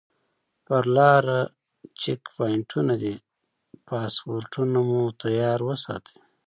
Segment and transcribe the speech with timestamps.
[0.65, 1.39] پر لاره
[2.01, 3.15] چیک پواینټونه دي
[3.87, 6.15] پاسپورټونه مو تیار وساتئ.